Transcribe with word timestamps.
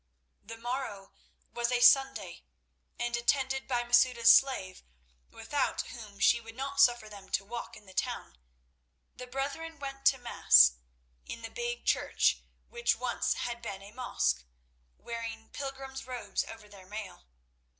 The 0.43 0.57
morrow 0.57 1.13
was 1.53 1.71
a 1.71 1.79
Sunday, 1.79 2.41
and, 2.97 3.15
attended 3.15 3.67
by 3.67 3.83
Masouda's 3.83 4.33
slave, 4.33 4.81
without 5.29 5.83
whom 5.83 6.19
she 6.19 6.41
would 6.41 6.55
not 6.55 6.79
suffer 6.81 7.07
them 7.07 7.29
to 7.29 7.45
walk 7.45 7.77
in 7.77 7.85
the 7.85 7.93
town, 7.93 8.39
the 9.15 9.27
brethren 9.27 9.77
went 9.77 10.07
to 10.07 10.17
mass 10.17 10.71
in 11.27 11.43
the 11.43 11.51
big 11.51 11.85
church 11.85 12.41
which 12.67 12.95
once 12.95 13.33
had 13.35 13.61
been 13.61 13.83
a 13.83 13.91
mosque, 13.91 14.43
wearing 14.97 15.51
pilgrim's 15.51 16.07
robes 16.07 16.43
over 16.45 16.67
their 16.67 16.87
mail. 16.87 17.25